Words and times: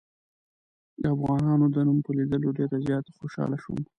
د 1.01 1.03
افغان 1.15 1.59
د 1.75 1.77
نوم 1.87 1.97
په 2.05 2.11
لیدلو 2.17 2.49
ډېر 2.57 2.71
زیات 2.85 3.05
خوشحاله 3.17 3.57
شوم. 3.63 3.79